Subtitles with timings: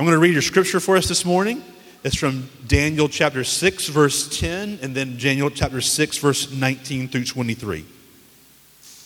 [0.00, 1.62] I'm going to read your scripture for us this morning.
[2.04, 7.26] It's from Daniel chapter 6, verse 10, and then Daniel chapter 6, verse 19 through
[7.26, 7.84] 23.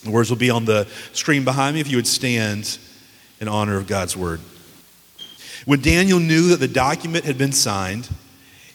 [0.05, 2.77] The words will be on the screen behind me if you would stand
[3.41, 4.39] in honor of God's word.
[5.65, 8.07] When Daniel knew that the document had been signed,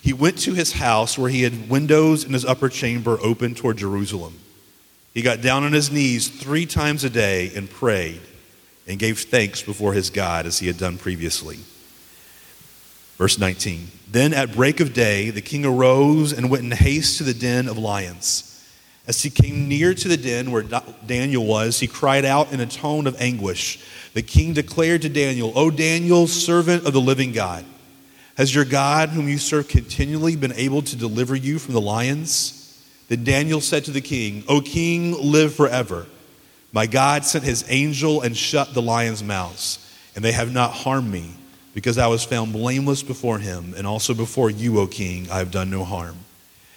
[0.03, 3.79] he went to his house where he had windows in his upper chamber open toward
[3.79, 4.39] Jerusalem.
[5.15, 8.21] He got down on his knees three times a day and prayed
[8.87, 11.61] and gave thanks before his God as he had done previously.
[13.21, 17.23] Verse 19 Then at break of day, the king arose and went in haste to
[17.23, 18.47] the den of lions.
[19.07, 20.65] As he came near to the den where
[21.05, 23.79] Daniel was, he cried out in a tone of anguish.
[24.15, 27.67] The king declared to Daniel, O Daniel, servant of the living God,
[28.39, 32.83] has your God, whom you serve continually, been able to deliver you from the lions?
[33.09, 36.07] Then Daniel said to the king, O king, live forever.
[36.73, 39.79] My God sent his angel and shut the lions' mouths,
[40.17, 41.35] and they have not harmed me,
[41.75, 45.51] because I was found blameless before him, and also before you, O king, I have
[45.51, 46.17] done no harm.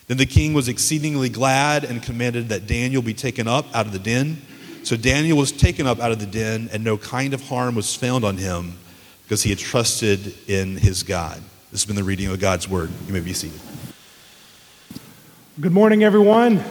[0.08, 3.94] Then the king was exceedingly glad and commanded that Daniel be taken up out of
[3.94, 4.42] the den.
[4.84, 7.96] So Daniel was taken up out of the den, and no kind of harm was
[7.96, 8.78] found on him,
[9.24, 11.42] because he had trusted in his God.
[11.72, 12.92] This has been the reading of God's word.
[13.08, 13.60] You may be seated.
[15.60, 16.64] Good morning, everyone.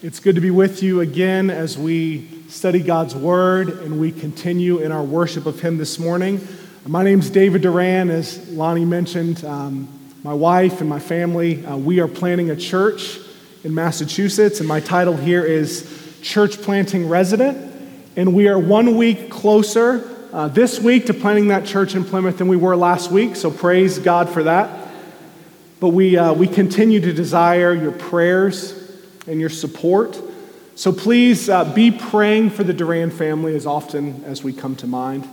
[0.00, 4.78] It's good to be with you again as we study God's Word and we continue
[4.78, 6.40] in our worship of Him this morning.
[6.86, 8.08] My name is David Duran.
[8.08, 9.86] As Lonnie mentioned, um,
[10.22, 13.18] my wife and my family, uh, we are planning a church
[13.64, 17.70] in Massachusetts, and my title here is Church Planting Resident.
[18.16, 22.38] And we are one week closer uh, this week to planting that church in Plymouth
[22.38, 24.88] than we were last week, so praise God for that.
[25.80, 28.72] But we, uh, we continue to desire your prayers
[29.26, 30.18] and your support.
[30.78, 34.86] So please uh, be praying for the Duran family as often as we come to
[34.86, 35.28] mind.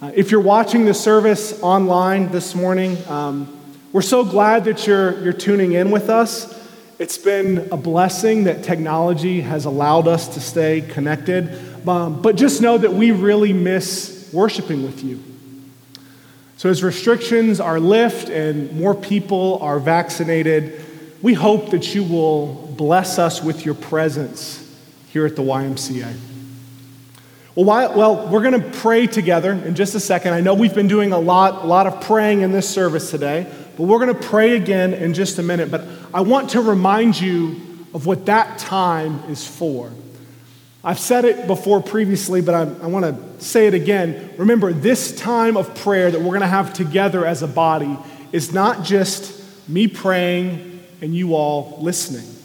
[0.00, 3.52] Uh, if you're watching the service online this morning, um,
[3.92, 6.56] we're so glad that you're, you're tuning in with us.
[7.00, 11.88] It's been a blessing that technology has allowed us to stay connected.
[11.88, 15.20] Um, but just know that we really miss worshiping with you.
[16.58, 20.80] So, as restrictions are lifted and more people are vaccinated,
[21.22, 24.62] we hope that you will bless us with your presence
[25.16, 26.14] here at the YMCA.
[27.54, 30.34] Well, why, well we're going to pray together in just a second.
[30.34, 33.50] I know we've been doing a lot, a lot of praying in this service today,
[33.78, 35.70] but we're going to pray again in just a minute.
[35.70, 39.90] But I want to remind you of what that time is for.
[40.84, 44.34] I've said it before previously, but I, I want to say it again.
[44.36, 47.96] Remember, this time of prayer that we're going to have together as a body
[48.32, 52.35] is not just me praying and you all listening.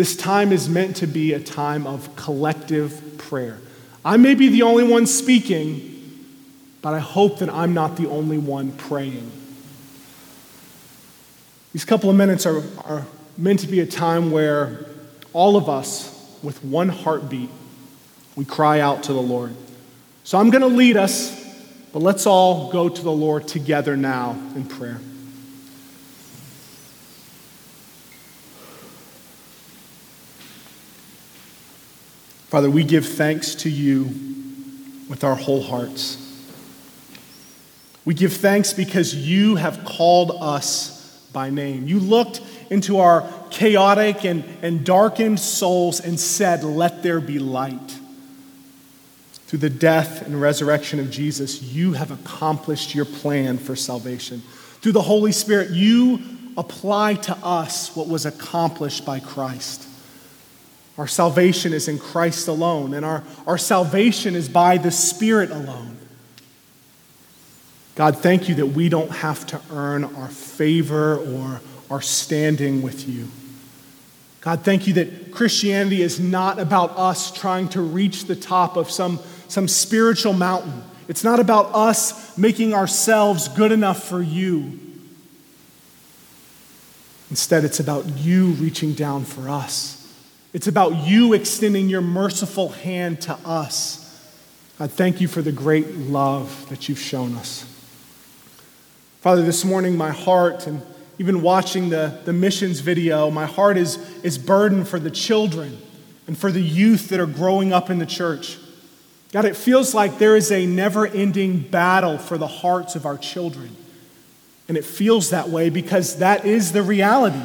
[0.00, 3.58] This time is meant to be a time of collective prayer.
[4.02, 6.24] I may be the only one speaking,
[6.80, 9.30] but I hope that I'm not the only one praying.
[11.74, 13.06] These couple of minutes are, are
[13.36, 14.86] meant to be a time where
[15.34, 17.50] all of us with one heartbeat,
[18.36, 19.54] we cry out to the Lord.
[20.24, 21.30] So I'm going to lead us,
[21.92, 24.98] but let's all go to the Lord together now in prayer.
[32.50, 34.10] Father, we give thanks to you
[35.08, 36.16] with our whole hearts.
[38.04, 41.86] We give thanks because you have called us by name.
[41.86, 47.98] You looked into our chaotic and, and darkened souls and said, Let there be light.
[49.46, 54.42] Through the death and resurrection of Jesus, you have accomplished your plan for salvation.
[54.80, 56.18] Through the Holy Spirit, you
[56.56, 59.86] apply to us what was accomplished by Christ.
[61.00, 65.96] Our salvation is in Christ alone, and our, our salvation is by the Spirit alone.
[67.94, 73.08] God, thank you that we don't have to earn our favor or our standing with
[73.08, 73.28] you.
[74.42, 78.90] God, thank you that Christianity is not about us trying to reach the top of
[78.90, 80.84] some, some spiritual mountain.
[81.08, 84.78] It's not about us making ourselves good enough for you.
[87.30, 89.99] Instead, it's about you reaching down for us.
[90.52, 93.98] It's about you extending your merciful hand to us.
[94.78, 97.64] God, thank you for the great love that you've shown us.
[99.20, 100.82] Father, this morning my heart and
[101.18, 105.78] even watching the, the missions video, my heart is, is burdened for the children
[106.26, 108.58] and for the youth that are growing up in the church.
[109.30, 113.18] God, it feels like there is a never ending battle for the hearts of our
[113.18, 113.76] children.
[114.66, 117.42] And it feels that way because that is the reality.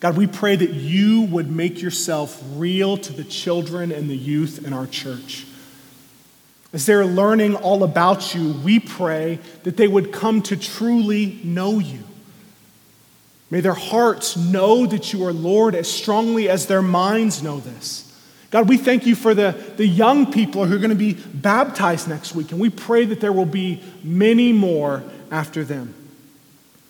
[0.00, 4.66] God, we pray that you would make yourself real to the children and the youth
[4.66, 5.46] in our church.
[6.72, 11.78] As they're learning all about you, we pray that they would come to truly know
[11.78, 12.00] you.
[13.50, 18.06] May their hearts know that you are Lord as strongly as their minds know this.
[18.50, 22.08] God, we thank you for the, the young people who are going to be baptized
[22.08, 25.94] next week, and we pray that there will be many more after them.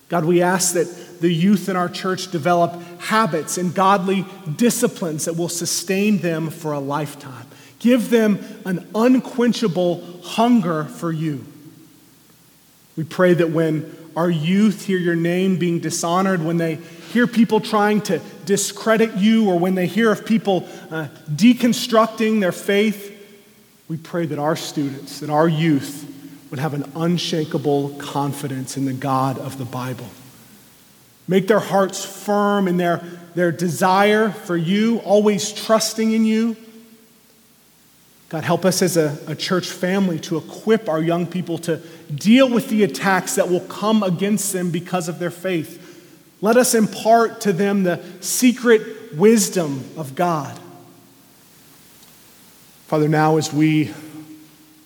[0.09, 4.25] God, we ask that the youth in our church develop habits and godly
[4.57, 7.45] disciplines that will sustain them for a lifetime.
[7.81, 11.45] Give them an unquenchable hunger for you.
[12.97, 16.77] We pray that when our youth hear your name being dishonored, when they
[17.12, 22.53] hear people trying to discredit you, or when they hear of people uh, deconstructing their
[22.53, 23.09] faith,
[23.89, 26.07] we pray that our students, that our youth,
[26.51, 30.07] would have an unshakable confidence in the God of the Bible.
[31.31, 32.97] Make their hearts firm in their,
[33.37, 36.56] their desire for you, always trusting in you.
[38.31, 41.77] God, help us as a, a church family to equip our young people to
[42.12, 46.05] deal with the attacks that will come against them because of their faith.
[46.41, 50.59] Let us impart to them the secret wisdom of God.
[52.88, 53.94] Father, now as we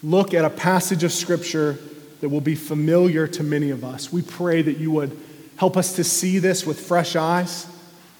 [0.02, 1.79] look at a passage of Scripture
[2.20, 4.12] that will be familiar to many of us.
[4.12, 5.19] We pray that you would
[5.64, 7.66] help us to see this with fresh eyes.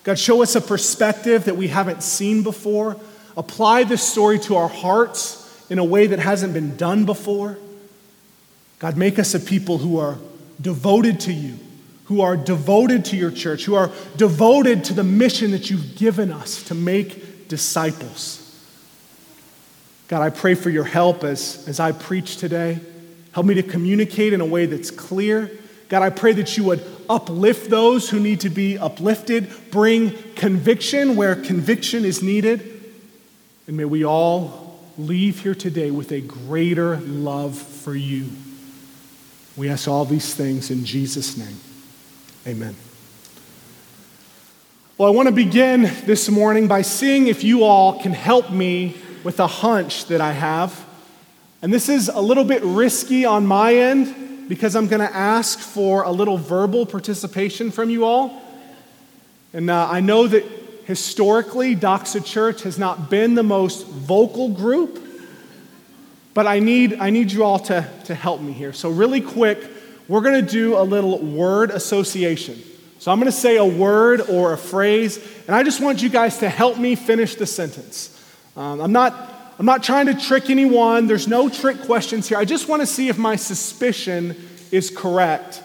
[0.03, 2.97] God, show us a perspective that we haven't seen before.
[3.37, 7.59] Apply this story to our hearts in a way that hasn't been done before.
[8.79, 10.17] God, make us a people who are
[10.59, 11.59] devoted to you,
[12.05, 16.33] who are devoted to your church, who are devoted to the mission that you've given
[16.33, 18.41] us to make disciples.
[20.09, 22.81] God, I pray for your help as, as I preach today.
[23.33, 25.51] Help me to communicate in a way that's clear.
[25.91, 31.17] God, I pray that you would uplift those who need to be uplifted, bring conviction
[31.17, 32.71] where conviction is needed.
[33.67, 38.31] And may we all leave here today with a greater love for you.
[39.57, 41.59] We ask all these things in Jesus' name.
[42.47, 42.77] Amen.
[44.99, 48.97] Well, I want to begin this morning by seeing if you all can help me
[49.25, 50.85] with a hunch that I have.
[51.63, 54.15] And this is a little bit risky on my end
[54.49, 58.43] because I'm going to ask for a little verbal participation from you all.
[59.53, 60.45] And uh, I know that
[60.85, 65.01] historically, Doxa Church has not been the most vocal group,
[66.35, 68.73] but I need, I need you all to, to help me here.
[68.73, 69.63] So, really quick,
[70.09, 72.61] we're going to do a little word association.
[72.99, 76.09] So, I'm going to say a word or a phrase, and I just want you
[76.09, 78.11] guys to help me finish the sentence.
[78.57, 81.07] Um, I'm, not, I'm not trying to trick anyone.
[81.07, 82.39] There's no trick questions here.
[82.39, 84.37] I just want to see if my suspicion
[84.73, 85.63] is correct,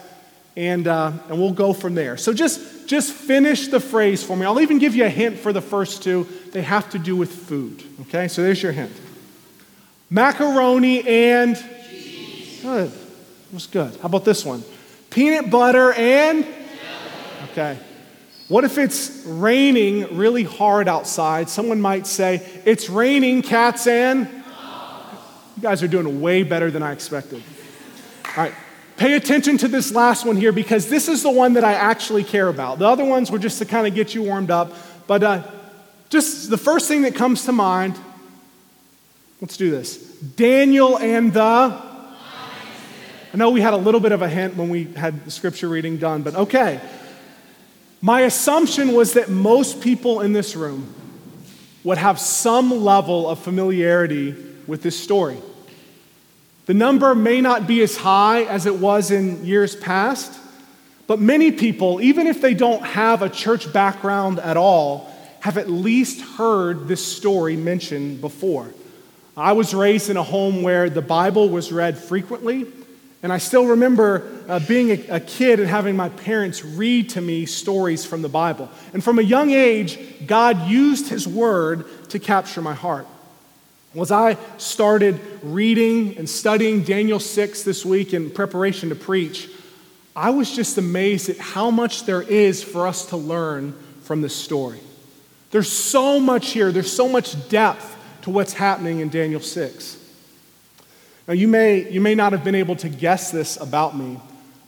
[0.56, 2.16] and, uh, and we'll go from there.
[2.18, 4.46] So just, just finish the phrase for me.
[4.46, 6.28] I'll even give you a hint for the first two.
[6.52, 7.84] They have to do with food.
[8.02, 8.92] Okay, so there's your hint
[10.10, 11.56] macaroni and
[11.90, 12.62] cheese.
[12.62, 12.92] Good.
[12.92, 13.96] That was good.
[13.98, 14.64] How about this one?
[15.10, 16.46] Peanut butter and?
[17.52, 17.78] Okay.
[18.50, 21.50] What if it's raining really hard outside?
[21.50, 24.28] Someone might say, It's raining, cats and.
[25.56, 27.44] You guys are doing way better than I expected.
[28.26, 28.54] All right.
[28.98, 32.24] Pay attention to this last one here because this is the one that I actually
[32.24, 32.80] care about.
[32.80, 34.74] The other ones were just to kind of get you warmed up.
[35.06, 35.44] But uh,
[36.10, 37.98] just the first thing that comes to mind
[39.42, 41.42] let's do this Daniel and the.
[43.32, 45.70] I know we had a little bit of a hint when we had the scripture
[45.70, 46.82] reading done, but okay.
[48.02, 50.94] My assumption was that most people in this room
[51.84, 54.36] would have some level of familiarity
[54.68, 55.38] with this story.
[56.66, 60.40] The number may not be as high as it was in years past,
[61.08, 65.70] but many people, even if they don't have a church background at all, have at
[65.70, 68.72] least heard this story mentioned before.
[69.36, 72.66] I was raised in a home where the Bible was read frequently.
[73.22, 77.22] And I still remember uh, being a, a, kid and having my parents read to
[77.22, 78.70] me stories from the Bible.
[78.94, 83.08] And from a young age, God used His Word to capture my heart.
[84.00, 89.50] As I started reading and studying Daniel 6 this week in preparation to preach,
[90.16, 93.74] I was just amazed at how much there is for us to learn
[94.04, 94.80] from this story.
[95.52, 99.98] There's so much here, there's so much depth to what's happening in Daniel 6.
[101.30, 104.20] Now, you may, you may not have been able to guess this about me,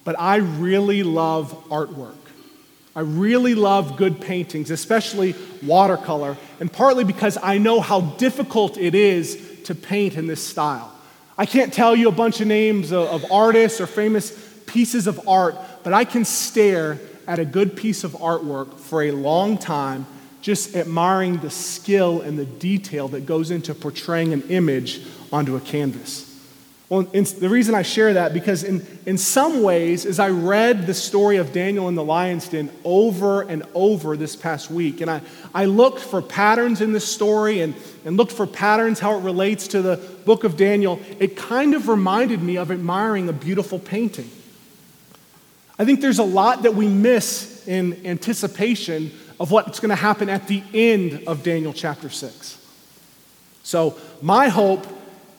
[0.03, 2.13] but I really love artwork.
[2.96, 8.94] I really love good paintings, especially watercolor, and partly because I know how difficult it
[8.94, 10.94] is to paint in this style.
[11.36, 14.32] I can't tell you a bunch of names of, of artists or famous
[14.68, 19.10] pieces of art, but I can stare at a good piece of artwork for a
[19.10, 20.06] long time,
[20.44, 25.01] just admiring the skill and the detail that goes into portraying an image
[25.34, 26.31] onto a canvas.
[26.92, 30.94] Well, the reason I share that, because in, in some ways, as I read the
[30.94, 35.22] story of Daniel in the lion's den over and over this past week, and I,
[35.54, 39.70] I looked for patterns in this story and, and looked for patterns how it relates
[39.70, 39.96] to the
[40.26, 44.30] book of Daniel, it kind of reminded me of admiring a beautiful painting.
[45.80, 50.28] I think there's a lot that we miss in anticipation of what's going to happen
[50.28, 52.58] at the end of Daniel chapter 6.
[53.64, 54.86] So, my hope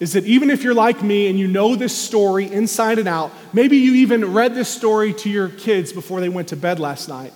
[0.02, 3.30] is that even if you're like me and you know this story inside and out,
[3.52, 7.08] maybe you even read this story to your kids before they went to bed last
[7.08, 7.32] night.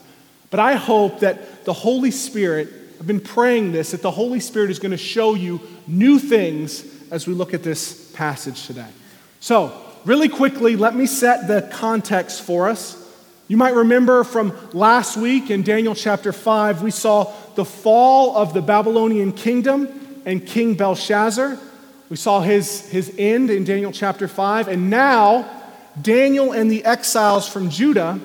[0.50, 2.68] But I hope that the Holy Spirit,
[2.98, 6.84] I've been praying this, that the Holy Spirit is going to show you new things
[7.12, 8.90] as we look at this passage today.
[9.38, 9.72] So,
[10.04, 13.00] really quickly, let me set the context for us.
[13.46, 18.54] You might remember from last week in Daniel chapter 5, we saw the fall of
[18.54, 21.60] the Babylonian kingdom and King Belshazzar.
[22.08, 24.68] We saw his, his end in Daniel chapter 5.
[24.68, 25.50] And now,
[26.00, 28.20] Daniel and the exiles from Judah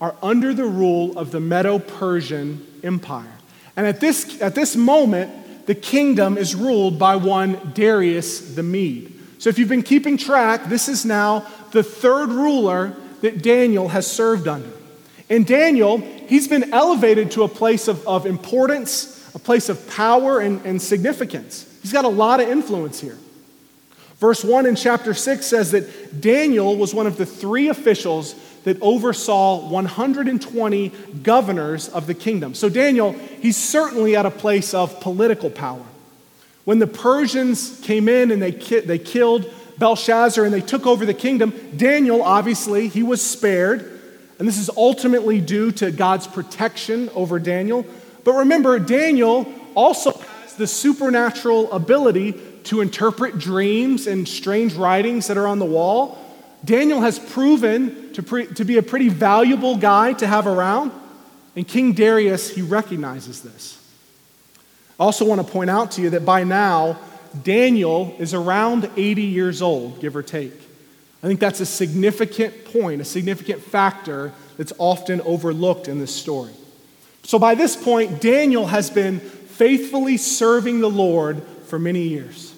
[0.00, 3.32] are under the rule of the Medo Persian Empire.
[3.76, 9.14] And at this, at this moment, the kingdom is ruled by one Darius the Mede.
[9.38, 14.10] So if you've been keeping track, this is now the third ruler that Daniel has
[14.10, 14.70] served under.
[15.28, 20.40] And Daniel, he's been elevated to a place of, of importance, a place of power
[20.40, 21.69] and, and significance.
[21.82, 23.16] He's got a lot of influence here.
[24.18, 28.34] Verse 1 in chapter 6 says that Daniel was one of the three officials
[28.64, 30.88] that oversaw 120
[31.22, 32.54] governors of the kingdom.
[32.54, 35.84] So, Daniel, he's certainly at a place of political power.
[36.64, 41.06] When the Persians came in and they, ki- they killed Belshazzar and they took over
[41.06, 44.00] the kingdom, Daniel, obviously, he was spared.
[44.38, 47.86] And this is ultimately due to God's protection over Daniel.
[48.24, 50.12] But remember, Daniel also
[50.60, 52.32] the supernatural ability
[52.64, 56.18] to interpret dreams and strange writings that are on the wall.
[56.64, 60.92] Daniel has proven to, pre- to be a pretty valuable guy to have around,
[61.56, 63.78] and King Darius, he recognizes this.
[64.98, 66.98] I also want to point out to you that by now,
[67.42, 70.52] Daniel is around 80 years old, give or take.
[71.22, 76.52] I think that's a significant point, a significant factor that's often overlooked in this story.
[77.22, 79.20] So by this point, Daniel has been
[79.60, 82.54] faithfully serving the Lord for many years.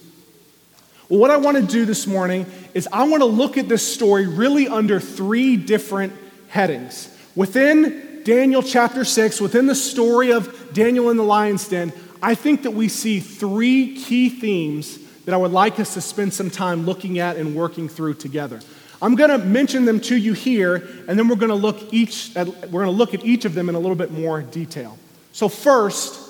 [1.09, 3.85] Well, what I want to do this morning is I want to look at this
[3.92, 6.12] story really under three different
[6.47, 7.12] headings.
[7.35, 11.92] Within Daniel chapter 6, within the story of Daniel in the lion's den,
[12.23, 16.32] I think that we see three key themes that I would like us to spend
[16.32, 18.61] some time looking at and working through together.
[19.02, 20.76] I'm going to mention them to you here,
[21.09, 23.54] and then we're going to look each at, we're going to look at each of
[23.54, 24.97] them in a little bit more detail.
[25.32, 26.22] So first,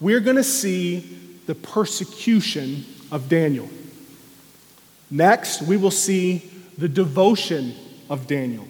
[0.00, 3.68] we're going to see the persecution of Daniel.
[5.10, 7.74] Next, we will see the devotion
[8.10, 8.66] of Daniel.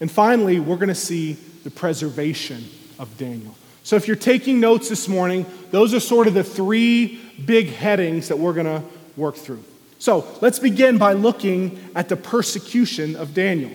[0.00, 2.64] And finally, we're going to see the preservation
[2.98, 3.54] of Daniel.
[3.82, 8.28] So, if you're taking notes this morning, those are sort of the three big headings
[8.28, 8.82] that we're going to
[9.16, 9.62] work through.
[9.98, 13.70] So, let's begin by looking at the persecution of Daniel.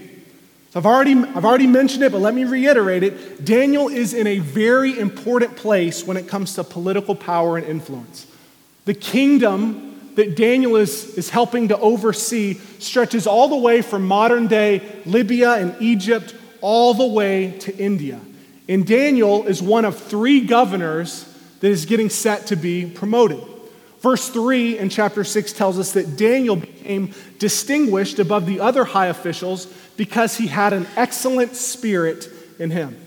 [0.71, 3.43] So I've already, I've already mentioned it, but let me reiterate it.
[3.43, 8.27] Daniel is in a very important place when it comes to political power and influence.
[8.85, 14.47] The kingdom that Daniel is, is helping to oversee stretches all the way from modern
[14.47, 18.19] day Libya and Egypt all the way to India.
[18.67, 21.25] And Daniel is one of three governors
[21.61, 23.41] that is getting set to be promoted.
[24.01, 29.07] Verse 3 in chapter 6 tells us that Daniel became distinguished above the other high
[29.07, 29.65] officials
[29.97, 32.29] because he had an excellent spirit
[32.59, 32.97] in him.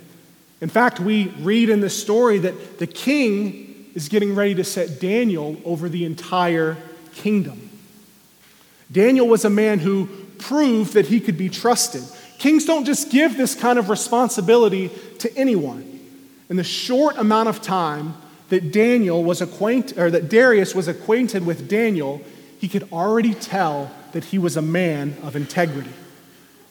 [0.61, 5.01] In fact, we read in this story that the king is getting ready to set
[5.01, 6.77] Daniel over the entire
[7.15, 7.71] kingdom.
[8.91, 10.07] Daniel was a man who
[10.39, 12.03] proved that he could be trusted.
[12.39, 15.89] Kings don't just give this kind of responsibility to anyone.
[16.51, 18.15] In the short amount of time
[18.53, 22.21] that Daniel was acquainted, or that Darius was acquainted with Daniel,
[22.59, 25.89] he could already tell that he was a man of integrity.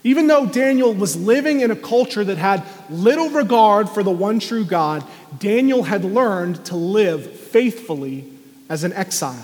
[0.04, 4.40] Even though Daniel was living in a culture that had little regard for the one
[4.40, 5.04] true God,
[5.40, 8.32] Daniel had learned to live faithfully
[8.70, 9.44] as an exile.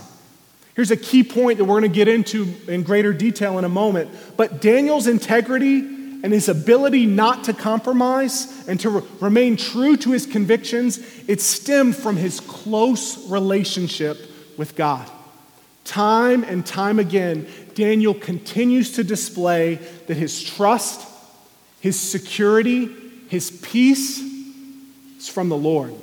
[0.75, 3.69] Here's a key point that we're going to get into in greater detail in a
[3.69, 4.11] moment.
[4.37, 5.79] But Daniel's integrity
[6.23, 11.41] and his ability not to compromise and to re- remain true to his convictions, it
[11.41, 14.17] stemmed from his close relationship
[14.57, 15.09] with God.
[15.83, 19.75] Time and time again, Daniel continues to display
[20.07, 21.07] that his trust,
[21.79, 22.89] his security,
[23.29, 24.19] his peace
[25.17, 25.93] is from the Lord.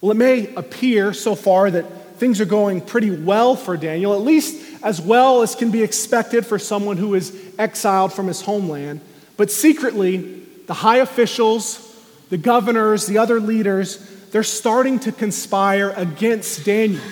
[0.00, 1.84] Well, it may appear so far that
[2.18, 6.46] things are going pretty well for Daniel, at least as well as can be expected
[6.46, 9.00] for someone who is exiled from his homeland.
[9.36, 11.82] But secretly, the high officials,
[12.30, 13.98] the governors, the other leaders,
[14.30, 17.02] they're starting to conspire against Daniel.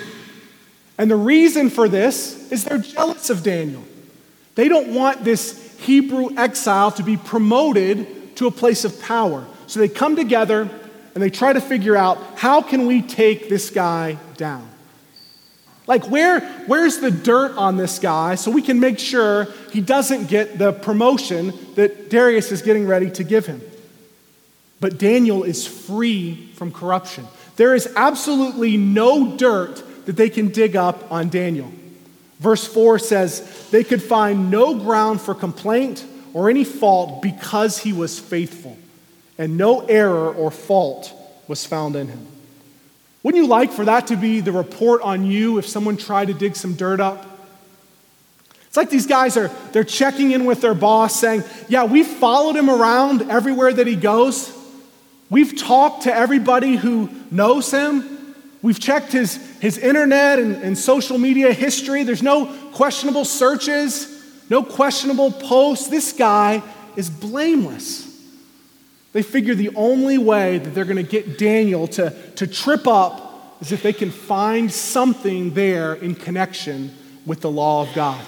[0.98, 3.82] And the reason for this is they're jealous of Daniel.
[4.54, 9.46] They don't want this Hebrew exile to be promoted to a place of power.
[9.66, 10.68] So they come together
[11.14, 14.68] and they try to figure out how can we take this guy down?
[15.86, 20.28] Like where where's the dirt on this guy so we can make sure he doesn't
[20.28, 23.60] get the promotion that Darius is getting ready to give him.
[24.80, 27.26] But Daniel is free from corruption.
[27.56, 31.70] There is absolutely no dirt that they can dig up on Daniel.
[32.40, 37.92] Verse 4 says, They could find no ground for complaint or any fault because he
[37.92, 38.76] was faithful,
[39.38, 41.12] and no error or fault
[41.48, 42.26] was found in him.
[43.24, 46.34] Wouldn't you like for that to be the report on you if someone tried to
[46.34, 47.26] dig some dirt up?
[48.66, 52.54] It's like these guys are they're checking in with their boss saying, "Yeah, we followed
[52.54, 54.52] him around everywhere that he goes.
[55.30, 58.34] We've talked to everybody who knows him.
[58.62, 62.02] We've checked his, his internet and, and social media history.
[62.02, 64.08] There's no questionable searches,
[64.48, 65.88] no questionable posts.
[65.88, 66.62] This guy
[66.96, 68.03] is blameless.
[69.14, 73.56] They figure the only way that they're going to get Daniel to, to trip up
[73.60, 76.92] is if they can find something there in connection
[77.24, 78.20] with the law of God.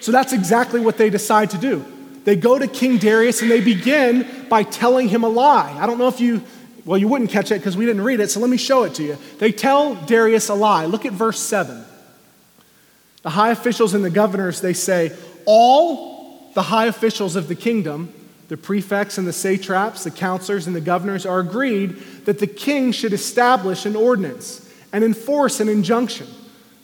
[0.00, 1.84] So that's exactly what they decide to do.
[2.24, 5.76] They go to King Darius and they begin by telling him a lie.
[5.78, 6.42] I don't know if you
[6.86, 8.94] well, you wouldn't catch it because we didn't read it, so let me show it
[8.94, 9.16] to you.
[9.38, 10.84] They tell Darius a lie.
[10.84, 11.82] Look at verse 7.
[13.22, 18.12] The high officials and the governors, they say, all the high officials of the kingdom,
[18.48, 21.90] the prefects and the satraps, the counselors and the governors, are agreed
[22.24, 26.26] that the king should establish an ordinance and enforce an injunction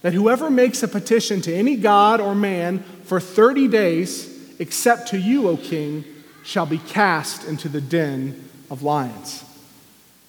[0.02, 5.19] that whoever makes a petition to any god or man for 30 days, except to
[5.19, 6.05] you, O king,
[6.43, 9.45] shall be cast into the den of lions.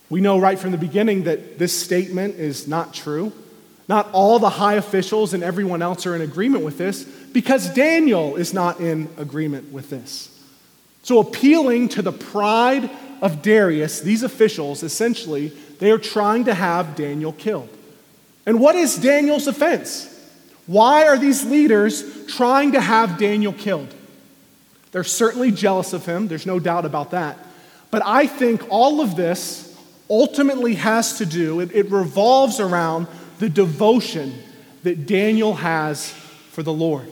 [0.10, 3.32] We know right from the beginning that this statement is not true.
[3.88, 8.36] Not all the high officials and everyone else are in agreement with this because Daniel
[8.36, 10.28] is not in agreement with this.
[11.04, 12.90] So, appealing to the pride
[13.22, 17.70] of Darius, these officials essentially they are trying to have Daniel killed.
[18.46, 20.08] And what is Daniel's offense?
[20.68, 23.94] Why are these leaders trying to have Daniel killed?
[24.92, 27.38] They're certainly jealous of him, there's no doubt about that.
[27.90, 29.76] But I think all of this
[30.10, 33.08] ultimately has to do, it, it revolves around
[33.40, 34.34] the devotion
[34.84, 36.10] that Daniel has
[36.52, 37.08] for the Lord.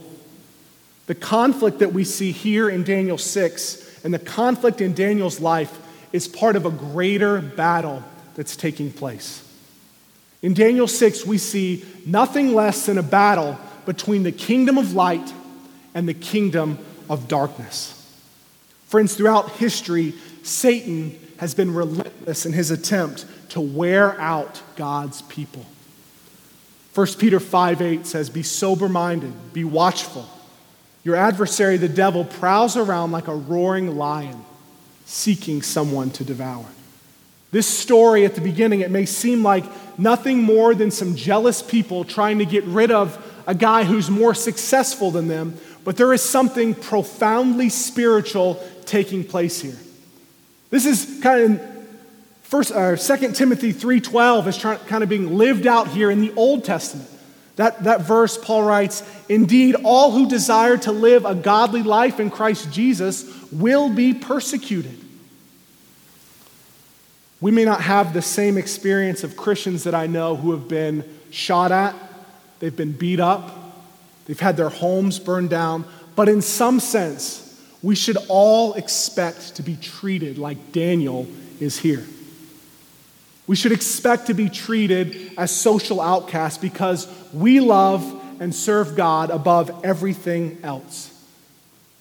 [1.10, 5.76] The conflict that we see here in Daniel 6 and the conflict in Daniel's life
[6.13, 8.04] is part of a greater battle
[8.36, 9.43] that's taking place.
[10.43, 15.34] In Daniel 6, we see nothing less than a battle between the kingdom of light
[15.95, 16.78] and the kingdom
[17.10, 17.95] of darkness.
[18.86, 25.65] Friends, throughout history, Satan has been relentless in his attempt to wear out God's people.
[26.93, 30.30] 1 Peter 5 8 says, Be sober minded, be watchful.
[31.04, 34.44] Your adversary, the devil, prowls around like a roaring lion,
[35.06, 36.66] seeking someone to devour.
[37.52, 39.66] This story at the beginning, it may seem like
[39.98, 44.36] nothing more than some jealous people trying to get rid of a guy who's more
[44.36, 49.78] successful than them, but there is something profoundly spiritual taking place here.
[50.70, 51.80] This is kind of
[52.44, 56.22] first or uh, 2 Timothy 3:12 is trying, kind of being lived out here in
[56.22, 57.10] the Old Testament.
[57.60, 62.30] That, that verse, Paul writes, Indeed, all who desire to live a godly life in
[62.30, 64.98] Christ Jesus will be persecuted.
[67.41, 71.04] We may not have the same experience of Christians that I know who have been
[71.32, 71.93] shot at,
[72.60, 73.54] they've been beat up,
[74.26, 75.84] they've had their homes burned down,
[76.15, 81.28] but in some sense, we should all expect to be treated like Daniel
[81.60, 82.06] is here.
[83.48, 88.04] We should expect to be treated as social outcasts because we love
[88.39, 91.13] and serve God above everything else.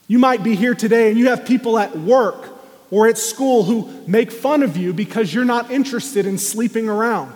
[0.07, 2.49] You might be here today and you have people at work
[2.91, 7.35] or at school who make fun of you because you're not interested in sleeping around.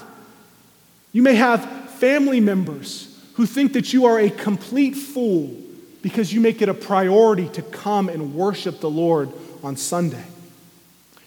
[1.12, 5.54] You may have family members who think that you are a complete fool
[6.00, 9.30] because you make it a priority to come and worship the Lord
[9.62, 10.24] on Sunday.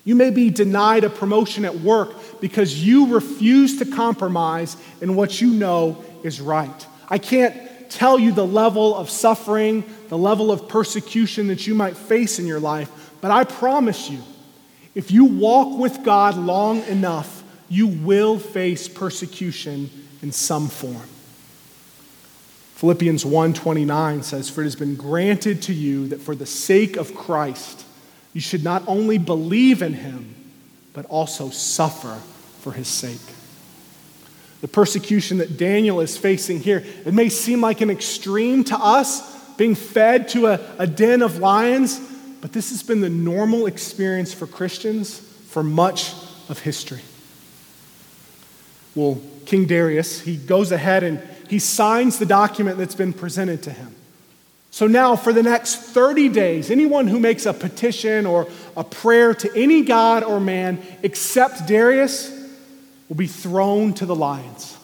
[0.04, 5.41] You may be denied a promotion at work because you refuse to compromise in what
[5.41, 6.88] you know is right.
[7.07, 7.55] I can't
[7.89, 12.47] tell you the level of suffering, the level of persecution that you might face in
[12.47, 12.89] your life,
[13.21, 14.19] but I promise you,
[14.95, 19.89] if you walk with God long enough, you will face persecution
[20.21, 21.07] in some form.
[22.75, 27.15] Philippians 1:29 says, "For it has been granted to you that for the sake of
[27.15, 27.83] Christ
[28.33, 30.35] you should not only believe in him,
[30.93, 32.17] but also suffer
[32.61, 33.21] for his sake."
[34.65, 39.21] The persecution that Daniel is facing here, it may seem like an extreme to us,
[39.58, 42.01] being fed to a, a den of lions,
[42.41, 46.15] but this has been the normal experience for Christians for much
[46.49, 47.01] of history.
[48.95, 53.71] Well, King Darius, he goes ahead and he signs the document that's been presented to
[53.71, 53.93] him.
[54.71, 59.36] So now, for the next 30 days, anyone who makes a petition or a prayer
[59.36, 62.35] to any god or man except Darius
[63.10, 64.78] will be thrown to the lions.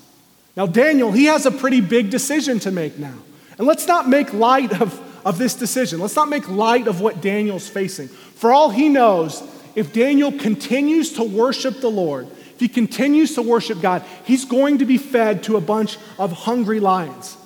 [0.55, 3.15] Now, Daniel, he has a pretty big decision to make now.
[3.57, 5.99] And let's not make light of, of this decision.
[5.99, 8.07] Let's not make light of what Daniel's facing.
[8.07, 9.41] For all he knows,
[9.75, 14.79] if Daniel continues to worship the Lord, if he continues to worship God, he's going
[14.79, 17.37] to be fed to a bunch of hungry lions.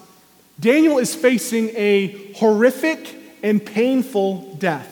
[0.60, 4.92] Daniel is facing a horrific and painful death.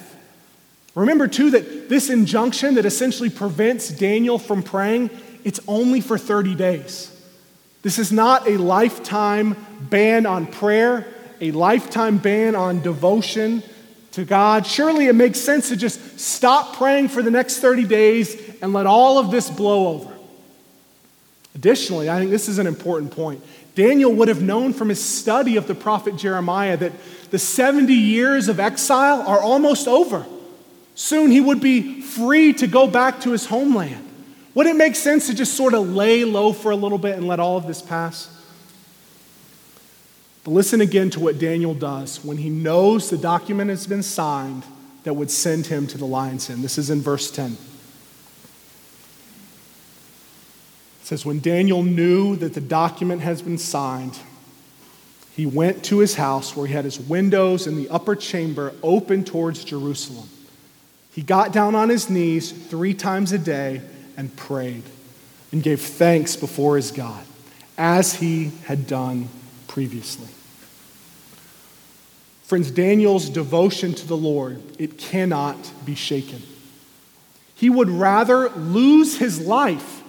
[0.96, 5.10] Remember, too, that this injunction that essentially prevents Daniel from praying,
[5.44, 7.10] it's only for 30 days.
[7.82, 11.06] This is not a lifetime ban on prayer,
[11.42, 13.62] a lifetime ban on devotion
[14.14, 14.66] to God.
[14.66, 18.86] Surely it makes sense to just stop praying for the next 30 days and let
[18.86, 20.14] all of this blow over.
[21.56, 23.44] Additionally, I think this is an important point.
[23.76, 26.94] Daniel would have known from his study of the prophet Jeremiah that
[27.32, 30.26] the 70 years of exile are almost over.
[30.96, 34.08] Soon he would be free to go back to his homeland.
[34.56, 37.28] Would it make sense to just sort of lay low for a little bit and
[37.28, 38.30] let all of this pass?
[40.44, 44.64] But listen again to what Daniel does when he knows the document has been signed
[45.04, 46.62] that would send him to the lion's den.
[46.62, 47.54] This is in verse 10.
[47.54, 47.58] It
[51.02, 54.18] says, When Daniel knew that the document has been signed,
[55.36, 59.24] he went to his house where he had his windows in the upper chamber open
[59.24, 60.30] towards Jerusalem.
[61.12, 63.82] He got down on his knees three times a day
[64.18, 64.84] and prayed
[65.52, 67.26] and gave thanks before his God,
[67.78, 69.30] as he had done
[69.68, 70.28] previously.
[72.44, 76.42] Friends, Daniel's devotion to the Lord, it cannot be shaken.
[77.56, 80.04] He would rather lose his life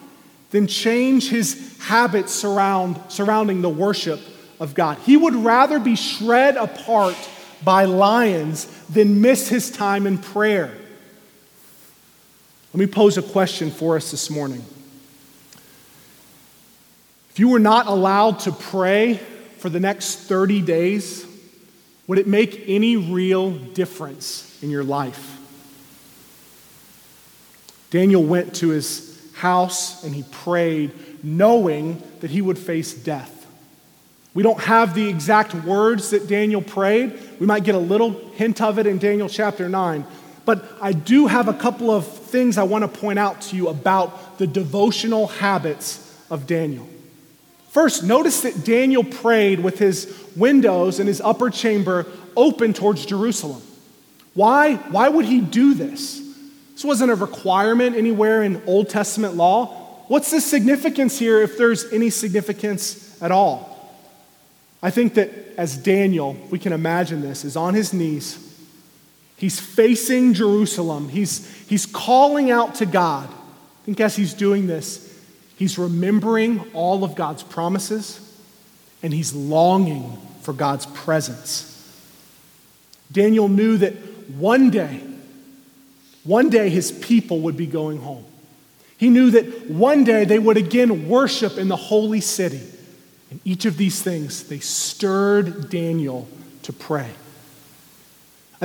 [0.51, 4.21] than change his habits surround, surrounding the worship
[4.61, 4.99] of God.
[4.99, 7.17] He would rather be shred apart
[7.63, 10.73] by lions than miss his time in prayer.
[12.75, 14.65] Let me pose a question for us this morning.
[17.31, 19.21] If you were not allowed to pray
[19.59, 21.25] for the next 30 days,
[22.09, 25.39] would it make any real difference in your life?
[27.91, 30.91] Daniel went to his house and he prayed,
[31.23, 33.47] knowing that he would face death.
[34.35, 37.17] We don't have the exact words that Daniel prayed.
[37.39, 40.05] We might get a little hint of it in Daniel chapter 9.
[40.45, 43.69] But I do have a couple of things I want to point out to you
[43.69, 46.89] about the devotional habits of Daniel.
[47.71, 53.63] First, notice that Daniel prayed with his windows in his upper chamber open towards Jerusalem.
[54.35, 54.75] Why?
[54.75, 56.21] Why would he do this?
[56.73, 59.67] This wasn't a requirement anywhere in Old Testament law.
[60.09, 63.95] What's the significance here if there's any significance at all?
[64.83, 68.54] I think that as Daniel, we can imagine this, is on his knees.
[69.37, 71.09] He's facing Jerusalem.
[71.09, 73.29] He's, he's calling out to God.
[73.29, 75.23] I think as he's doing this,
[75.57, 78.21] he's remembering all of God's promises
[79.03, 81.71] and he's longing for God's presence.
[83.13, 83.95] Daniel knew that
[84.31, 85.01] one day,
[86.23, 88.25] one day his people would be going home.
[88.97, 92.63] He knew that one day they would again worship in the holy city.
[93.31, 96.29] And each of these things, they stirred Daniel
[96.63, 97.11] to pray.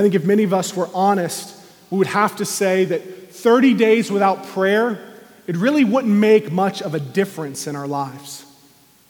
[0.00, 1.54] I think if many of us were honest,
[1.90, 4.98] we would have to say that 30 days without prayer,
[5.46, 8.46] it really wouldn't make much of a difference in our lives.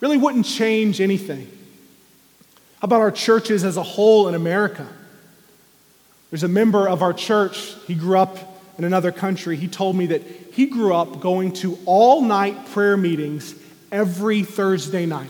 [0.01, 1.49] Really wouldn't change anything.
[2.81, 4.85] How about our churches as a whole in America?
[6.29, 8.37] There's a member of our church, he grew up
[8.77, 9.55] in another country.
[9.55, 13.55] He told me that he grew up going to all night prayer meetings
[13.93, 15.29] every Thursday night.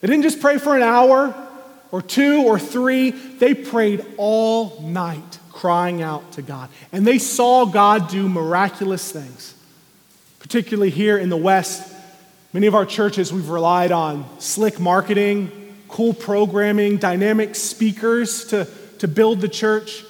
[0.00, 1.32] They didn't just pray for an hour
[1.92, 6.68] or two or three, they prayed all night crying out to God.
[6.90, 9.54] And they saw God do miraculous things.
[10.40, 11.94] Particularly here in the West,
[12.52, 15.52] many of our churches, we've relied on slick marketing,
[15.86, 18.66] cool programming, dynamic speakers to
[19.02, 20.04] to build the church.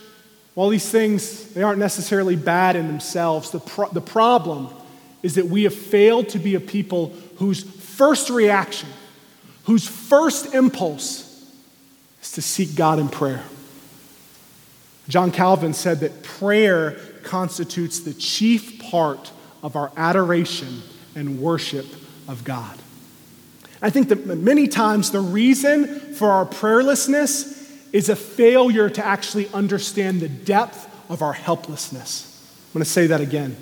[0.53, 4.69] While these things, they aren't necessarily bad in themselves, the, pro- the problem
[5.23, 8.91] is that we have failed to be a people whose first reaction,
[9.65, 11.32] whose first impulse
[12.33, 13.43] to seek God in prayer.
[15.09, 20.83] John Calvin said that prayer constitutes the chief part of our adoration
[21.15, 21.87] and worship
[22.29, 22.79] of God.
[23.81, 27.59] I think that many times the reason for our prayerlessness
[27.93, 32.29] is a failure to actually understand the depth of our helplessness.
[32.69, 33.57] I'm going to say that again.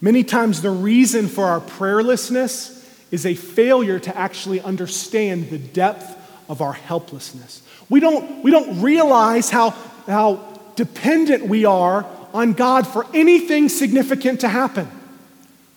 [0.00, 2.80] Many times the reason for our prayerlessness
[3.12, 7.62] is a failure to actually understand the depth of our helplessness.
[7.92, 9.74] We don't, we don't realize how,
[10.06, 10.36] how
[10.76, 14.90] dependent we are on God for anything significant to happen.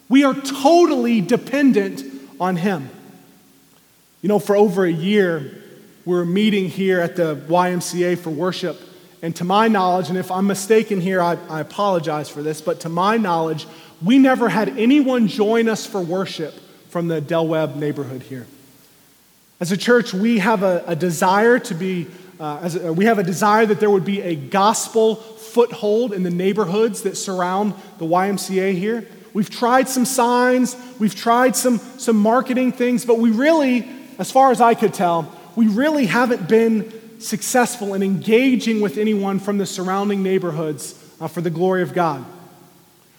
[0.08, 2.06] We are totally dependent
[2.40, 2.90] on Him.
[4.22, 5.62] You know, for over a year,
[6.06, 8.80] we are meeting here at the YMCA for worship.
[9.22, 12.80] And to my knowledge, and if I'm mistaken here, I, I apologize for this, but
[12.82, 13.68] to my knowledge,
[14.02, 16.54] we never had anyone join us for worship
[16.88, 18.48] from the Del Webb neighborhood here.
[19.60, 22.08] As a church, we have a, a desire to be,
[22.40, 26.30] uh, a, we have a desire that there would be a gospel foothold in the
[26.30, 29.08] neighborhoods that surround the YMCA here.
[29.34, 33.88] We've tried some signs, we've tried some, some marketing things, but we really,
[34.20, 39.40] as far as I could tell, we really haven't been successful in engaging with anyone
[39.40, 42.26] from the surrounding neighborhoods uh, for the glory of God.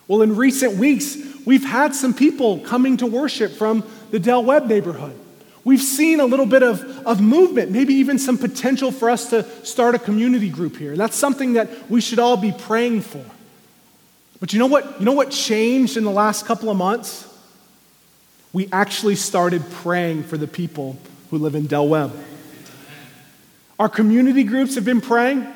[0.06, 4.66] Well, in recent weeks, we've had some people coming to worship from the Del Webb
[4.66, 5.18] neighborhood.
[5.66, 9.42] We've seen a little bit of, of movement, maybe even some potential for us to
[9.66, 10.92] start a community group here.
[10.92, 13.24] And that's something that we should all be praying for.
[14.38, 15.00] But you know what?
[15.00, 17.26] You know what changed in the last couple of months?
[18.52, 20.98] We actually started praying for the people
[21.30, 22.14] who live in Del Webb.
[23.76, 25.48] Our community groups have been praying.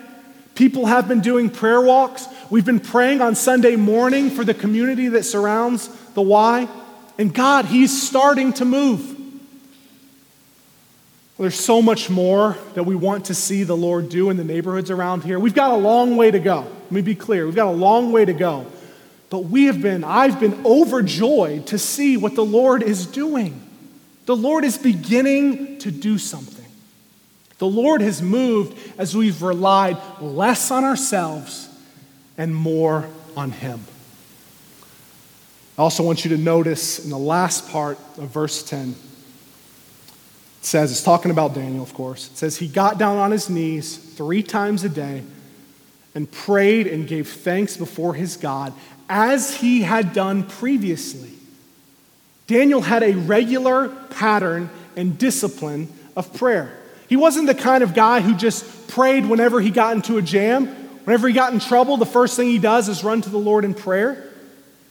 [0.57, 2.27] People have been doing prayer walks.
[2.51, 6.69] We've been praying on Sunday morning for the community that surrounds the Y.
[7.17, 9.19] And God, He's starting to move.
[11.41, 14.91] There's so much more that we want to see the Lord do in the neighborhoods
[14.91, 15.39] around here.
[15.39, 16.59] We've got a long way to go.
[16.59, 17.47] Let me be clear.
[17.47, 18.67] We've got a long way to go.
[19.31, 23.67] But we have been, I've been overjoyed to see what the Lord is doing.
[24.27, 26.67] The Lord is beginning to do something.
[27.57, 31.71] The Lord has moved as we've relied less on ourselves
[32.37, 33.81] and more on Him.
[35.79, 38.95] I also want you to notice in the last part of verse 10
[40.61, 42.29] it says, it's talking about Daniel, of course.
[42.29, 45.23] It says, he got down on his knees three times a day
[46.15, 48.75] and prayed and gave thanks before his God
[49.09, 51.31] as he had done previously.
[52.47, 56.77] Daniel had a regular pattern and discipline of prayer.
[57.09, 60.67] He wasn't the kind of guy who just prayed whenever he got into a jam.
[61.05, 63.65] Whenever he got in trouble, the first thing he does is run to the Lord
[63.65, 64.31] in prayer.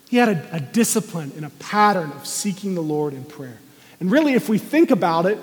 [0.10, 3.60] He had a, a discipline and a pattern of seeking the Lord in prayer.
[4.00, 5.38] And really, if we think about it,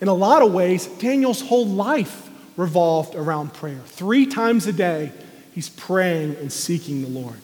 [0.00, 3.80] in a lot of ways, Daniel's whole life revolved around prayer.
[3.86, 5.12] Three times a day,
[5.52, 7.36] he's praying and seeking the Lord.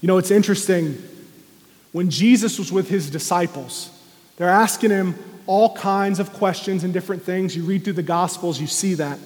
[0.00, 1.02] You know, it's interesting.
[1.92, 3.90] When Jesus was with his disciples,
[4.36, 5.14] they're asking him
[5.46, 7.56] all kinds of questions and different things.
[7.56, 9.18] You read through the Gospels, you see that.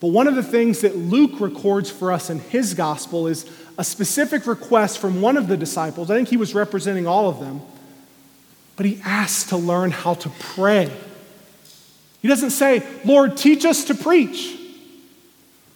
[0.00, 3.84] But one of the things that Luke records for us in his Gospel is a
[3.84, 6.10] specific request from one of the disciples.
[6.10, 7.60] I think he was representing all of them.
[8.74, 10.90] But he asked to learn how to pray.
[12.22, 14.56] He doesn't say, Lord, teach us to preach.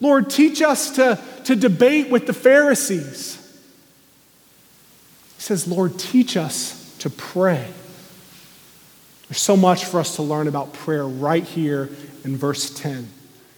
[0.00, 3.34] Lord, teach us to, to debate with the Pharisees.
[5.36, 7.66] He says, Lord, teach us to pray.
[9.28, 11.90] There's so much for us to learn about prayer right here
[12.24, 13.08] in verse 10.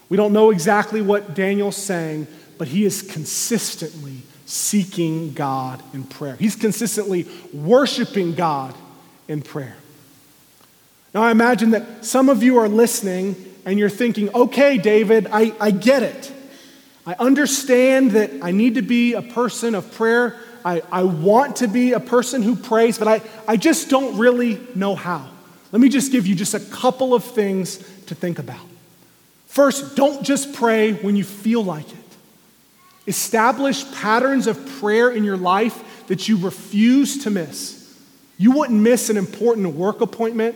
[0.09, 6.37] We don't know exactly what Daniel's saying, but he is consistently seeking God in prayer.
[6.37, 8.75] He's consistently worshiping God
[9.29, 9.77] in prayer.
[11.19, 15.53] Now, I imagine that some of you are listening and you're thinking, okay, David, I,
[15.59, 16.33] I get it.
[17.05, 20.39] I understand that I need to be a person of prayer.
[20.65, 24.61] I, I want to be a person who prays, but I, I just don't really
[24.77, 25.29] know how.
[25.73, 28.65] Let me just give you just a couple of things to think about.
[29.49, 32.17] First, don't just pray when you feel like it.
[33.09, 37.93] Establish patterns of prayer in your life that you refuse to miss.
[38.37, 40.55] You wouldn't miss an important work appointment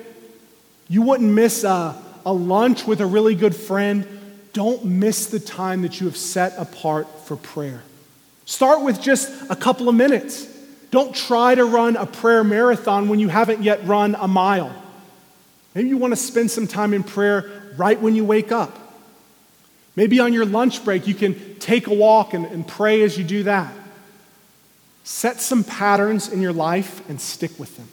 [0.92, 4.06] you wouldn't miss a, a lunch with a really good friend.
[4.52, 7.82] Don't miss the time that you have set apart for prayer.
[8.44, 10.46] Start with just a couple of minutes.
[10.90, 14.70] Don't try to run a prayer marathon when you haven't yet run a mile.
[15.74, 18.78] Maybe you want to spend some time in prayer right when you wake up.
[19.96, 23.24] Maybe on your lunch break, you can take a walk and, and pray as you
[23.24, 23.72] do that.
[25.04, 27.88] Set some patterns in your life and stick with them.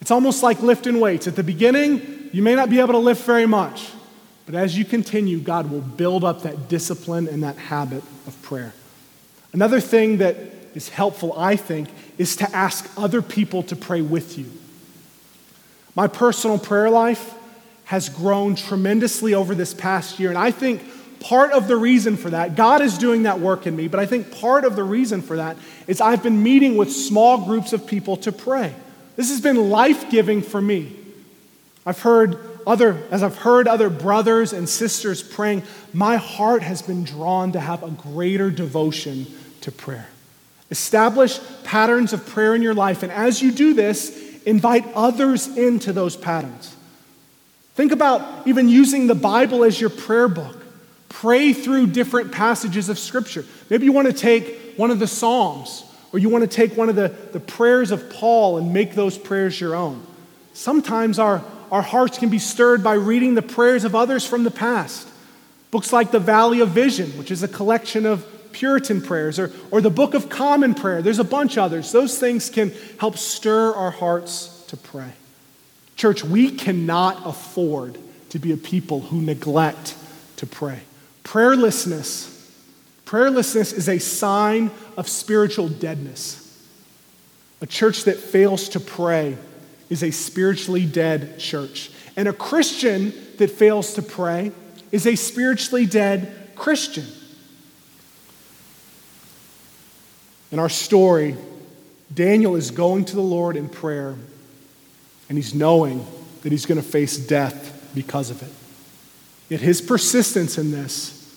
[0.00, 1.26] It's almost like lifting weights.
[1.26, 3.90] At the beginning, you may not be able to lift very much,
[4.46, 8.74] but as you continue, God will build up that discipline and that habit of prayer.
[9.52, 10.36] Another thing that
[10.74, 14.46] is helpful, I think, is to ask other people to pray with you.
[15.94, 17.34] My personal prayer life
[17.84, 20.82] has grown tremendously over this past year, and I think
[21.20, 24.06] part of the reason for that, God is doing that work in me, but I
[24.06, 25.56] think part of the reason for that
[25.86, 28.74] is I've been meeting with small groups of people to pray.
[29.18, 30.94] This has been life giving for me.
[31.84, 37.02] I've heard other, as I've heard other brothers and sisters praying, my heart has been
[37.02, 39.26] drawn to have a greater devotion
[39.62, 40.06] to prayer.
[40.70, 45.92] Establish patterns of prayer in your life, and as you do this, invite others into
[45.92, 46.76] those patterns.
[47.74, 50.64] Think about even using the Bible as your prayer book.
[51.08, 53.44] Pray through different passages of Scripture.
[53.68, 56.88] Maybe you want to take one of the Psalms, or you want to take one
[56.88, 60.02] of the, the prayers of Paul and make those prayers your own.
[60.54, 64.50] Sometimes our, our hearts can be stirred by reading the prayers of others from the
[64.50, 65.08] past.
[65.70, 69.80] Books like The Valley of Vision, which is a collection of Puritan prayers, or, or
[69.80, 71.02] the Book of Common Prayer.
[71.02, 71.92] There's a bunch others.
[71.92, 75.12] Those things can help stir our hearts to pray.
[75.96, 77.98] Church, we cannot afford
[78.30, 79.96] to be a people who neglect
[80.36, 80.80] to pray.
[81.24, 82.37] Prayerlessness,
[83.08, 86.44] prayerlessness is a sign of spiritual deadness.
[87.62, 89.38] A church that fails to pray
[89.88, 91.90] is a spiritually dead church.
[92.18, 94.52] And a Christian that fails to pray
[94.92, 97.06] is a spiritually dead Christian.
[100.52, 101.34] In our story,
[102.12, 104.16] Daniel is going to the Lord in prayer,
[105.30, 106.06] and he's knowing
[106.42, 108.52] that he's going to face death because of it.
[109.48, 111.34] Yet his persistence in this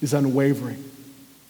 [0.00, 0.82] is unwavering.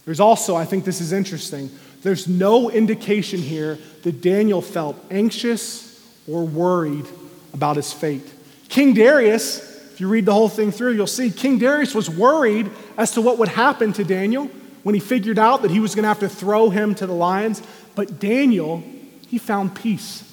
[0.04, 1.70] There's also, I think this is interesting,
[2.02, 7.06] there's no indication here that Daniel felt anxious or worried
[7.54, 8.26] about his fate.
[8.68, 12.70] King Darius, if you read the whole thing through, you'll see King Darius was worried
[12.96, 14.46] as to what would happen to Daniel
[14.82, 17.12] when he figured out that he was going to have to throw him to the
[17.12, 17.62] lions.
[17.94, 18.82] But Daniel,
[19.28, 20.28] he found peace.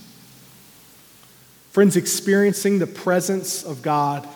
[1.71, 4.27] Friends, experiencing the presence of God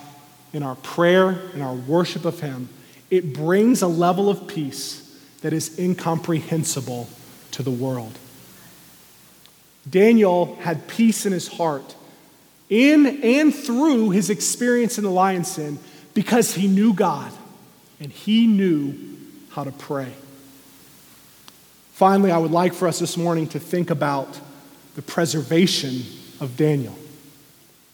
[0.53, 2.69] in our prayer and our worship of Him,
[3.09, 5.02] it brings a level of peace
[5.43, 7.07] that is incomprehensible
[7.51, 8.17] to the world.
[9.89, 11.95] Daniel had peace in his heart
[12.69, 15.77] in and through his experience in the lion's den
[16.13, 17.31] because he knew God
[17.99, 18.97] and he knew
[19.49, 20.13] how to pray.
[21.91, 24.39] Finally, I would like for us this morning to think about
[24.95, 26.03] the preservation
[26.39, 26.95] of Daniel.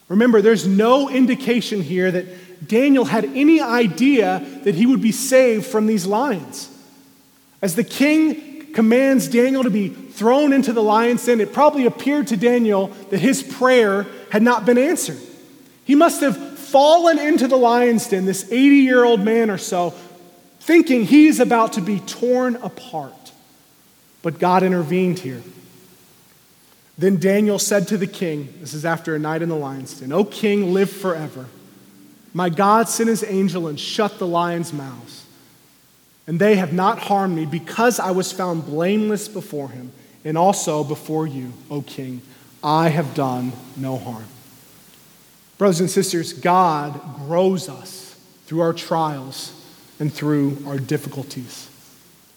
[0.08, 5.66] Remember, there's no indication here that Daniel had any idea that he would be saved
[5.66, 6.76] from these lions.
[7.62, 12.28] As the king commands Daniel to be thrown into the lion's den, it probably appeared
[12.28, 15.20] to Daniel that his prayer had not been answered.
[15.86, 19.92] He must have fallen into the lion's den, this 80 year old man or so,
[20.60, 23.32] thinking he's about to be torn apart.
[24.22, 25.42] But God intervened here.
[26.98, 30.12] Then Daniel said to the king, This is after a night in the lion's den,
[30.12, 31.48] O king, live forever.
[32.34, 35.19] My God sent his angel and shut the lions' mouths.
[36.30, 39.92] And they have not harmed me because I was found blameless before him
[40.24, 42.22] and also before you, O king.
[42.64, 44.26] I have done no harm.
[45.58, 48.16] Brothers and sisters, God grows us
[48.46, 49.60] through our trials
[50.00, 51.68] and through our difficulties.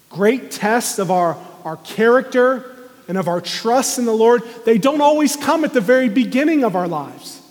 [0.09, 2.75] Great tests of our, our character
[3.09, 6.65] and of our trust in the Lord, they don't always come at the very beginning
[6.65, 7.43] of our lives.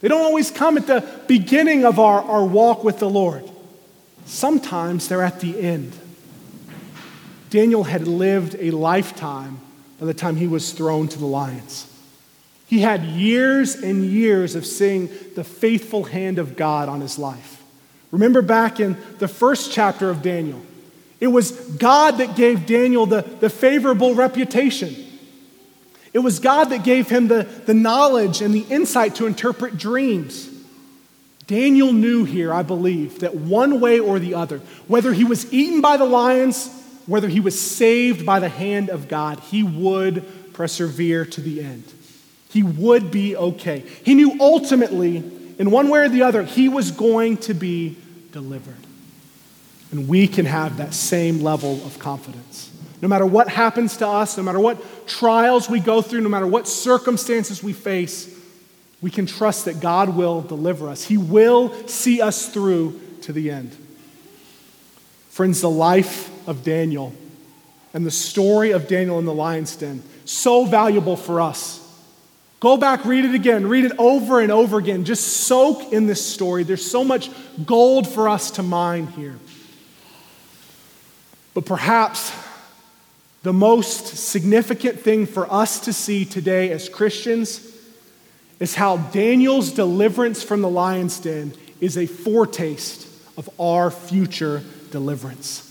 [0.00, 3.50] They don't always come at the beginning of our, our walk with the Lord.
[4.28, 5.98] Sometimes they're at the end.
[7.48, 9.58] Daniel had lived a lifetime
[9.98, 11.86] by the time he was thrown to the lions.
[12.66, 17.62] He had years and years of seeing the faithful hand of God on his life.
[18.10, 20.60] Remember back in the first chapter of Daniel,
[21.20, 24.94] it was God that gave Daniel the, the favorable reputation.
[26.12, 30.50] It was God that gave him the, the knowledge and the insight to interpret dreams.
[31.48, 35.80] Daniel knew here, I believe, that one way or the other, whether he was eaten
[35.80, 36.70] by the lions,
[37.06, 41.84] whether he was saved by the hand of God, he would persevere to the end.
[42.50, 43.82] He would be okay.
[44.04, 45.16] He knew ultimately,
[45.58, 47.96] in one way or the other, he was going to be
[48.30, 48.76] delivered.
[49.90, 52.70] And we can have that same level of confidence.
[53.00, 56.46] No matter what happens to us, no matter what trials we go through, no matter
[56.46, 58.37] what circumstances we face,
[59.00, 61.04] we can trust that God will deliver us.
[61.04, 63.76] He will see us through to the end.
[65.30, 67.12] Friends, the life of Daniel
[67.94, 71.84] and the story of Daniel in the lion's den, so valuable for us.
[72.60, 75.04] Go back, read it again, read it over and over again.
[75.04, 76.64] Just soak in this story.
[76.64, 77.30] There's so much
[77.64, 79.38] gold for us to mine here.
[81.54, 82.32] But perhaps
[83.44, 87.67] the most significant thing for us to see today as Christians
[88.60, 93.06] is how Daniel's deliverance from the lion's den is a foretaste
[93.36, 95.64] of our future deliverance.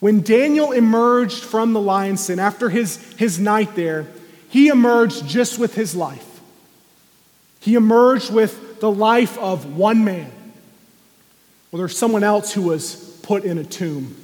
[0.00, 4.06] When Daniel emerged from the lion's den after his, his night there,
[4.48, 6.26] he emerged just with his life.
[7.60, 10.32] He emerged with the life of one man.
[11.70, 14.16] Well, there's someone else who was put in a tomb.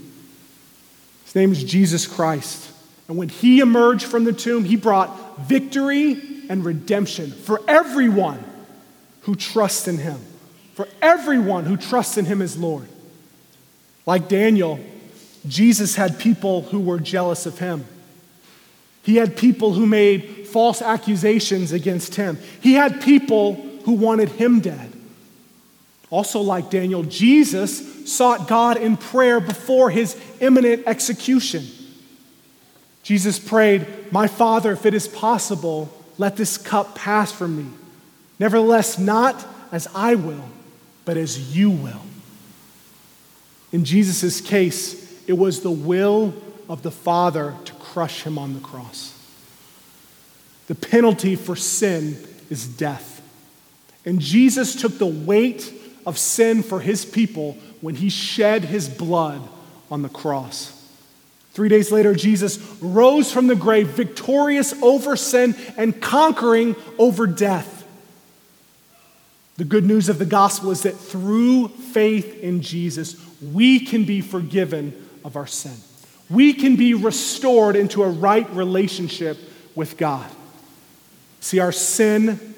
[1.24, 2.72] His name is Jesus Christ.
[3.08, 8.42] And when he emerged from the tomb, he brought victory and redemption for everyone
[9.22, 10.20] who trusts in him,
[10.74, 12.88] for everyone who trusts in him as Lord.
[14.06, 14.78] Like Daniel,
[15.46, 17.84] Jesus had people who were jealous of him.
[19.02, 22.38] He had people who made false accusations against him.
[22.60, 24.92] He had people who wanted him dead.
[26.10, 31.64] Also, like Daniel, Jesus sought God in prayer before his imminent execution.
[33.02, 37.70] Jesus prayed, My Father, if it is possible, let this cup pass from me.
[38.38, 40.48] Nevertheless, not as I will,
[41.04, 42.02] but as you will.
[43.72, 46.34] In Jesus' case, it was the will
[46.68, 49.12] of the Father to crush him on the cross.
[50.66, 52.16] The penalty for sin
[52.50, 53.22] is death.
[54.04, 55.72] And Jesus took the weight
[56.04, 59.42] of sin for his people when he shed his blood
[59.90, 60.72] on the cross.
[61.56, 67.72] Three days later, Jesus rose from the grave, victorious over sin and conquering over death.
[69.56, 74.20] The good news of the gospel is that through faith in Jesus, we can be
[74.20, 74.92] forgiven
[75.24, 75.76] of our sin
[76.30, 79.38] we can be restored into a right relationship
[79.74, 80.28] with God.
[81.40, 82.54] See, our sin,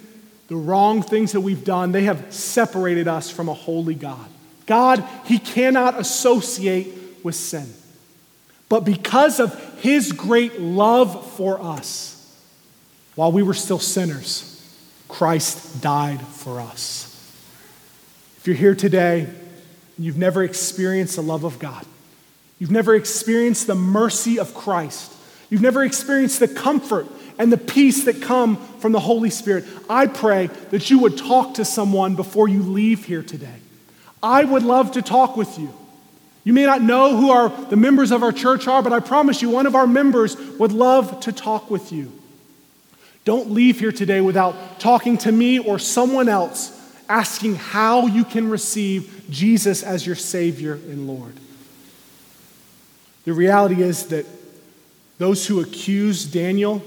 [0.48, 4.26] the wrong things that we've done, they have separated us from a holy God.
[4.66, 7.66] God, He cannot associate with sin.
[8.68, 12.14] But because of His great love for us,
[13.14, 14.54] while we were still sinners,
[15.08, 17.04] Christ died for us.
[18.36, 21.86] If you're here today and you've never experienced the love of God,
[22.58, 25.12] You've never experienced the mercy of Christ.
[25.48, 27.06] You've never experienced the comfort
[27.38, 29.64] and the peace that come from the Holy Spirit.
[29.88, 33.60] I pray that you would talk to someone before you leave here today.
[34.22, 35.72] I would love to talk with you.
[36.48, 39.42] You may not know who our, the members of our church are, but I promise
[39.42, 42.10] you, one of our members would love to talk with you.
[43.26, 46.72] Don't leave here today without talking to me or someone else,
[47.06, 51.34] asking how you can receive Jesus as your Savior and Lord.
[53.26, 54.24] The reality is that
[55.18, 56.82] those who accused Daniel,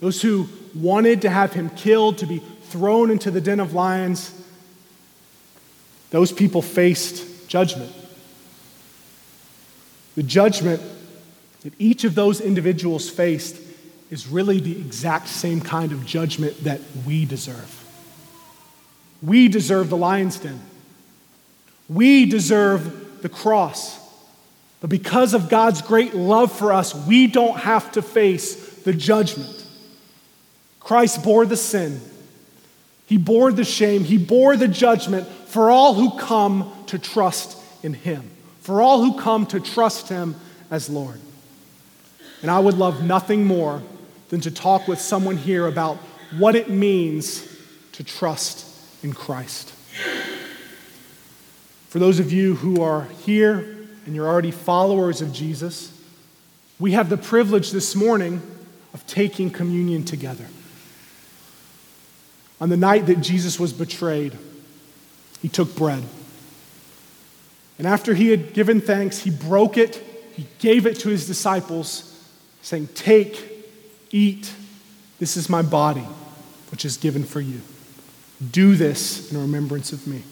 [0.00, 4.34] those who wanted to have him killed, to be thrown into the den of lions,
[6.10, 7.92] those people faced judgment.
[10.16, 10.82] The judgment
[11.62, 13.56] that each of those individuals faced
[14.10, 17.84] is really the exact same kind of judgment that we deserve.
[19.22, 20.60] We deserve the lion's den.
[21.88, 23.98] We deserve the cross.
[24.80, 29.64] But because of God's great love for us, we don't have to face the judgment.
[30.80, 32.00] Christ bore the sin,
[33.06, 37.94] He bore the shame, He bore the judgment for all who come to trust in
[37.94, 38.30] Him,
[38.66, 40.34] for all who come to trust Him
[40.72, 41.20] as Lord.
[42.42, 43.80] And I would love nothing more
[44.28, 45.98] than to talk with someone here about
[46.36, 47.46] what it means
[47.92, 48.66] to trust
[49.04, 49.70] in Christ.
[51.90, 53.58] For those of you who are here
[54.04, 55.96] and you're already followers of Jesus,
[56.80, 58.42] we have the privilege this morning
[58.92, 60.46] of taking communion together.
[62.60, 64.36] On the night that Jesus was betrayed,
[65.40, 66.02] he took bread.
[67.78, 69.96] And after he had given thanks, he broke it,
[70.34, 72.12] he gave it to his disciples,
[72.62, 73.66] saying, Take,
[74.10, 74.52] eat,
[75.18, 76.06] this is my body,
[76.70, 77.60] which is given for you.
[78.50, 80.22] Do this in remembrance of me.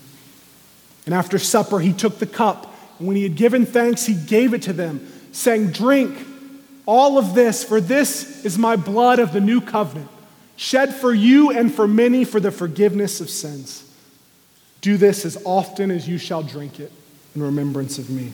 [1.07, 2.74] And after supper, he took the cup.
[2.99, 6.16] And when he had given thanks, he gave it to them, saying, Drink
[6.86, 10.11] all of this, for this is my blood of the new covenant,
[10.57, 13.90] shed for you and for many for the forgiveness of sins.
[14.80, 16.92] Do this as often as you shall drink it
[17.35, 18.32] in remembrance of me.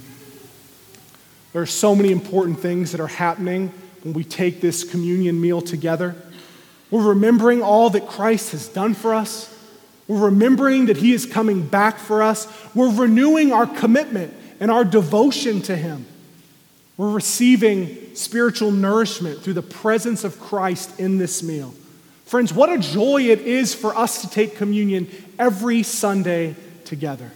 [1.52, 3.72] There are so many important things that are happening
[4.02, 6.14] when we take this communion meal together.
[6.90, 9.54] We're remembering all that Christ has done for us.
[10.06, 12.46] We're remembering that He is coming back for us.
[12.74, 16.06] We're renewing our commitment and our devotion to Him.
[16.96, 21.74] We're receiving spiritual nourishment through the presence of Christ in this meal,
[22.30, 27.32] Friends, what a joy it is for us to take communion every Sunday together.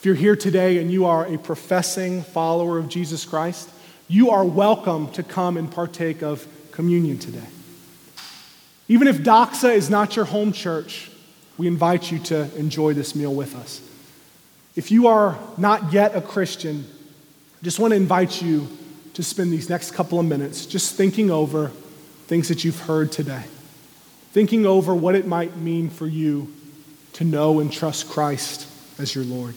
[0.00, 3.68] If you're here today and you are a professing follower of Jesus Christ,
[4.08, 7.44] you are welcome to come and partake of communion today.
[8.88, 11.10] Even if Doxa is not your home church,
[11.58, 13.82] we invite you to enjoy this meal with us.
[14.74, 16.86] If you are not yet a Christian,
[17.60, 18.68] I just want to invite you
[19.12, 21.68] to spend these next couple of minutes just thinking over
[22.26, 23.44] things that you've heard today,
[24.32, 26.50] thinking over what it might mean for you
[27.12, 28.66] to know and trust Christ
[28.98, 29.54] as your Lord.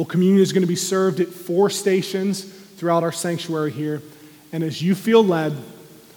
[0.00, 4.00] Well, communion is going to be served at four stations throughout our sanctuary here.
[4.50, 5.54] And as you feel led,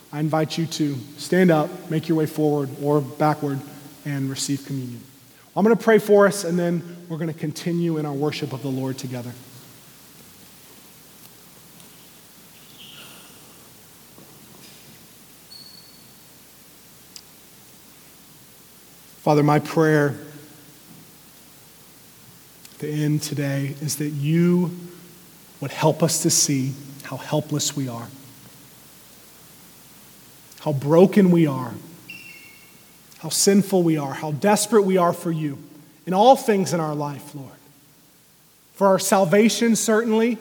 [0.09, 3.59] I invite you to stand up, make your way forward or backward,
[4.05, 5.03] and receive communion.
[5.53, 8.53] I'm going to pray for us, and then we're going to continue in our worship
[8.53, 9.31] of the Lord together.
[19.23, 20.15] Father, my prayer
[22.83, 24.69] the end today is that you
[25.61, 26.73] would help us to see
[27.03, 28.07] how helpless we are,
[30.59, 31.73] how broken we are,
[33.19, 35.57] how sinful we are, how desperate we are for you
[36.05, 37.49] in all things in our life, Lord.
[38.73, 40.37] For our salvation, certainly,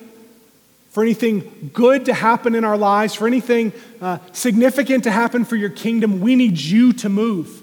[0.91, 5.55] for anything good to happen in our lives, for anything uh, significant to happen for
[5.55, 7.63] your kingdom, we need you to move.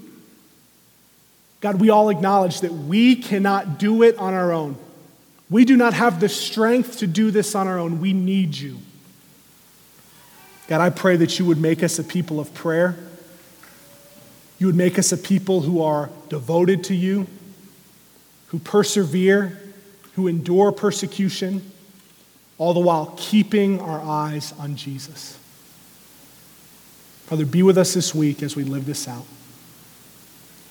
[1.61, 4.77] God, we all acknowledge that we cannot do it on our own.
[5.49, 7.99] We do not have the strength to do this on our own.
[7.99, 8.77] We need you.
[10.67, 12.95] God, I pray that you would make us a people of prayer.
[14.59, 17.27] You would make us a people who are devoted to you,
[18.47, 19.59] who persevere,
[20.13, 21.71] who endure persecution,
[22.57, 25.37] all the while keeping our eyes on Jesus.
[27.25, 29.25] Father, be with us this week as we live this out.